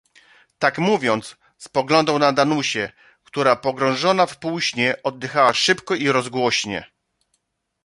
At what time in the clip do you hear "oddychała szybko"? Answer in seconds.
5.03-5.95